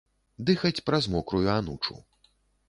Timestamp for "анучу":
1.59-1.99